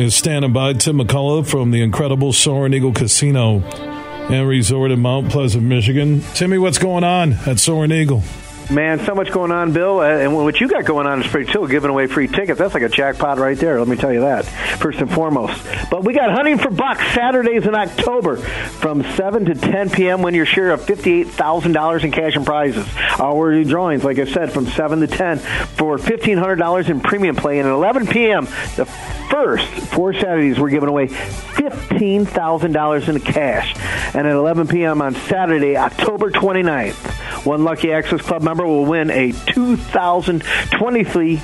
[0.00, 0.72] is standing by.
[0.72, 6.22] Tim McCullough from the incredible Soaring Eagle Casino and Resort in Mount Pleasant, Michigan.
[6.34, 8.22] Timmy, what's going on at Soaring Eagle?
[8.70, 9.98] Man, so much going on, Bill.
[9.98, 11.66] Uh, and what you got going on is pretty cool.
[11.66, 12.60] Giving away free tickets.
[12.60, 13.80] That's like a jackpot right there.
[13.80, 14.44] Let me tell you that,
[14.78, 15.60] first and foremost.
[15.90, 20.22] But we got Hunting for Bucks Saturdays in October from 7 to 10 p.m.
[20.22, 22.86] when your share of $58,000 in cash and prizes.
[23.18, 27.58] Our drawings, like I said, from 7 to 10 for $1,500 in premium play.
[27.58, 28.44] And at 11 p.m.,
[28.76, 28.84] the
[29.30, 33.74] first four Saturdays, we're giving away $15,000 in cash.
[34.14, 35.02] And at 11 p.m.
[35.02, 41.36] on Saturday, October 29th, one lucky Access Club member will win a 2023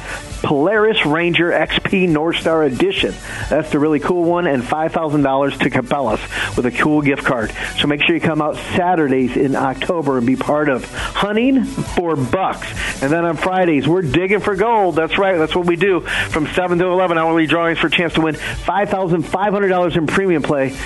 [0.47, 3.13] Polaris Ranger XP North Star Edition.
[3.51, 7.53] That's the really cool one, and $5,000 to Cabela's with a cool gift card.
[7.81, 12.15] So make sure you come out Saturdays in October and be part of Hunting for
[12.15, 12.69] Bucks.
[13.03, 14.95] And then on Fridays, we're digging for gold.
[14.95, 16.03] That's right, that's what we do.
[16.03, 20.77] From 7 to 11 hourly drawings for a chance to win $5,500 in premium play.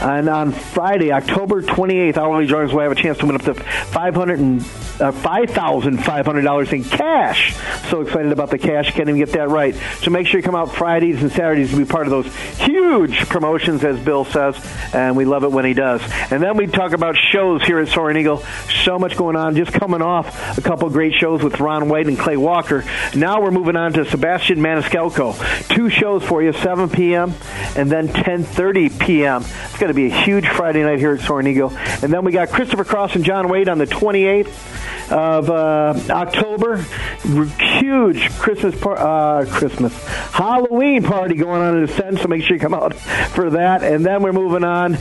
[0.00, 3.52] And on Friday, October 28th, hourly drawings will have a chance to win up to
[3.52, 4.62] 500 and
[5.00, 7.54] uh, $5,500 in cash.
[7.90, 8.92] So excited about the cash.
[9.10, 9.74] Can't even get that right.
[10.02, 13.16] So make sure you come out Fridays and Saturdays to be part of those huge
[13.28, 14.54] promotions, as Bill says.
[14.94, 16.00] And we love it when he does.
[16.30, 18.44] And then we talk about shows here at Soaring Eagle.
[18.84, 19.56] So much going on.
[19.56, 22.84] Just coming off a couple great shows with Ron White and Clay Walker.
[23.16, 25.34] Now we're moving on to Sebastian Maniscalco.
[25.74, 27.34] Two shows for you, 7 p.m.
[27.74, 29.42] and then 10.30 p.m.
[29.42, 31.72] It's going to be a huge Friday night here at Soaring Eagle.
[31.76, 36.84] And then we got Christopher Cross and John Wade on the 28th of uh, October.
[37.80, 39.92] Huge Christmas par- uh, Christmas
[40.30, 43.82] Halloween party going on in the Ascend, so make sure you come out for that.
[43.82, 44.98] And then we're moving on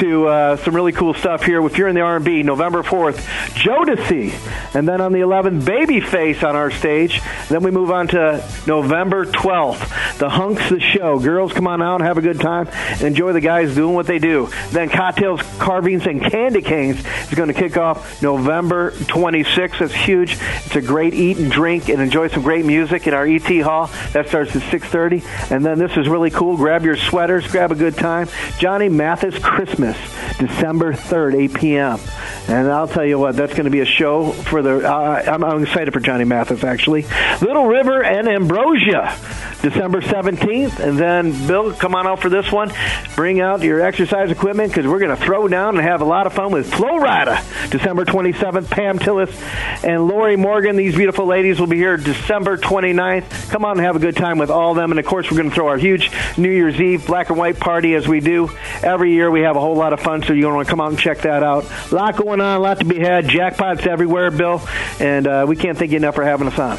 [0.00, 1.64] to uh, some really cool stuff here.
[1.64, 3.16] If you're in the R&B, November 4th,
[3.54, 4.32] Jodeci.
[4.74, 7.20] And then on the 11th, Babyface on our stage.
[7.48, 11.18] Then we move on to November 12th, the Hunks the Show.
[11.18, 12.68] Girls, come on out and have a good time.
[13.00, 14.50] Enjoy the guys doing what they do.
[14.70, 19.80] Then Cocktails, Carvings, and Candy Canes is going to kick off November 26th.
[19.80, 20.36] It's huge.
[20.66, 23.90] It's a great eat and drink and enjoy some great music in our ET Hall.
[24.12, 25.50] That starts at 6.30.
[25.50, 26.56] And then this is really cool.
[26.56, 27.46] Grab your sweaters.
[27.50, 28.28] Grab a good time.
[28.58, 29.96] Johnny Mathis Christmas,
[30.38, 32.00] December 3rd, 8 p.m.
[32.48, 34.88] And I'll tell you what, that's going to be a show for the.
[34.88, 37.02] Uh, I'm, I'm excited for Johnny Mathis, actually.
[37.42, 39.14] Little River and Ambrosia,
[39.60, 40.78] December 17th.
[40.80, 42.72] And then, Bill, come on out for this one.
[43.16, 46.26] Bring out your exercise equipment because we're going to throw down and have a lot
[46.26, 48.70] of fun with Flo Rida, December 27th.
[48.70, 53.27] Pam Tillis and Lorrie Morgan, these beautiful ladies, will be here December 29th.
[53.50, 54.90] Come on and have a good time with all of them.
[54.90, 57.58] And of course, we're going to throw our huge New Year's Eve black and white
[57.58, 58.50] party as we do
[58.82, 59.30] every year.
[59.30, 60.90] We have a whole lot of fun, so you're going to want to come out
[60.90, 61.64] and check that out.
[61.90, 63.26] A lot going on, a lot to be had.
[63.26, 64.60] Jackpots everywhere, Bill.
[65.00, 66.78] And uh, we can't thank you enough for having us on.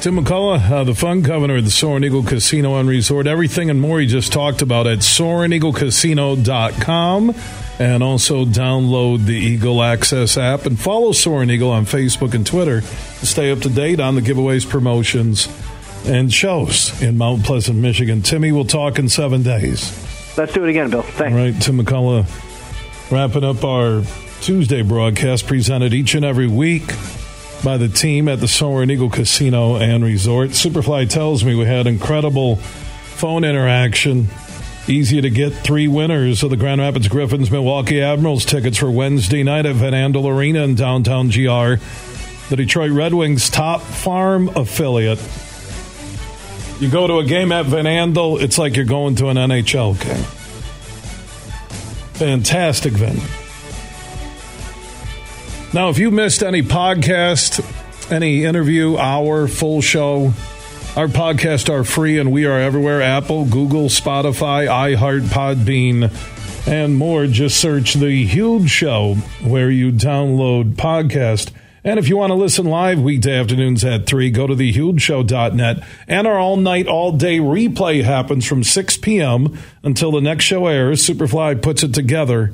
[0.00, 3.26] Tim McCullough, uh, the fun governor of the Soaring Eagle Casino and Resort.
[3.26, 7.34] Everything and more he just talked about at SoaringEagleCasino.com.
[7.78, 12.80] And also download the Eagle Access app and follow Soaring Eagle on Facebook and Twitter
[12.80, 15.46] to stay up to date on the giveaways, promotions,
[16.06, 18.22] and shows in Mount Pleasant, Michigan.
[18.22, 19.92] Timmy, we'll talk in seven days.
[20.36, 21.02] Let's do it again, Bill.
[21.02, 21.32] Thanks.
[21.32, 22.26] All right, Tim McCullough
[23.10, 24.02] wrapping up our
[24.40, 26.86] Tuesday broadcast presented each and every week
[27.64, 30.50] by the team at the Soaring Eagle Casino and Resort.
[30.50, 34.28] Superfly tells me we had incredible phone interaction.
[34.88, 39.42] Easy to get three winners of the Grand Rapids Griffins Milwaukee Admirals tickets for Wednesday
[39.42, 41.82] night at Van Andel Arena in downtown GR.
[42.48, 45.18] The Detroit Red Wings top farm affiliate.
[46.78, 49.98] You go to a game at Van Andel, it's like you're going to an NHL
[49.98, 50.24] game.
[52.14, 53.22] Fantastic venue.
[55.72, 57.60] Now, if you missed any podcast,
[58.12, 60.34] any interview, hour, full show,
[60.96, 66.10] our podcasts are free and we are everywhere Apple, Google, Spotify, iHeart, Podbean,
[66.66, 67.26] and more.
[67.26, 71.52] Just search The Huge Show where you download podcast.
[71.86, 75.84] And if you want to listen live weekday afternoons at 3, go to thehugeshow.net.
[76.08, 79.56] And our all night, all day replay happens from 6 p.m.
[79.84, 81.06] until the next show airs.
[81.06, 82.52] Superfly puts it together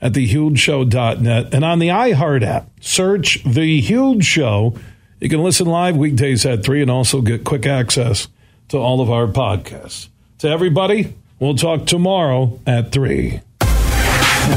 [0.00, 1.52] at thehugeshow.net.
[1.52, 4.74] And on the iHeart app, search The Huge Show.
[5.20, 8.28] You can listen live weekdays at 3 and also get quick access
[8.68, 10.08] to all of our podcasts.
[10.38, 13.38] To everybody, we'll talk tomorrow at 3.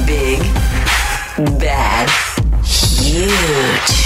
[0.06, 0.40] Big,
[1.60, 2.10] bad,
[2.64, 4.05] huge.